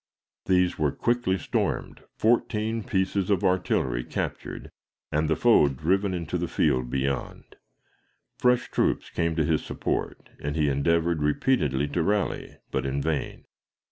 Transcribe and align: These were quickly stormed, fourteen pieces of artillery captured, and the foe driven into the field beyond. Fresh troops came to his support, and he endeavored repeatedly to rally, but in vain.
These 0.47 0.79
were 0.79 0.91
quickly 0.91 1.37
stormed, 1.37 2.01
fourteen 2.17 2.81
pieces 2.83 3.29
of 3.29 3.43
artillery 3.43 4.03
captured, 4.03 4.71
and 5.11 5.29
the 5.29 5.35
foe 5.35 5.67
driven 5.69 6.11
into 6.11 6.39
the 6.39 6.47
field 6.47 6.89
beyond. 6.89 7.55
Fresh 8.39 8.71
troops 8.71 9.11
came 9.11 9.35
to 9.35 9.45
his 9.45 9.63
support, 9.63 10.29
and 10.39 10.55
he 10.55 10.69
endeavored 10.69 11.21
repeatedly 11.21 11.87
to 11.89 12.01
rally, 12.01 12.57
but 12.71 12.83
in 12.83 12.99
vain. 12.99 13.45